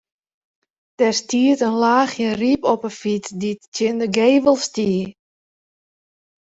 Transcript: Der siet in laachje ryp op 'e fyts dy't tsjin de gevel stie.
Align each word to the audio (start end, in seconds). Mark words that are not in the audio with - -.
Der 0.99 1.11
siet 1.19 1.59
in 1.67 1.75
laachje 1.83 2.29
ryp 2.41 2.61
op 2.73 2.81
'e 2.87 2.91
fyts 3.01 3.29
dy't 3.41 3.63
tsjin 3.73 3.97
de 4.01 4.07
gevel 4.17 4.57
stie. 4.67 5.05